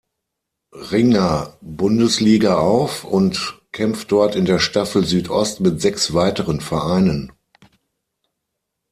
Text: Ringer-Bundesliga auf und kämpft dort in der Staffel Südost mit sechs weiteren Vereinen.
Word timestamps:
Ringer-Bundesliga 0.73 2.57
auf 2.57 3.03
und 3.03 3.61
kämpft 3.71 4.11
dort 4.11 4.35
in 4.35 4.45
der 4.45 4.57
Staffel 4.57 5.05
Südost 5.05 5.59
mit 5.59 5.79
sechs 5.79 6.15
weiteren 6.15 6.59
Vereinen. 6.59 7.31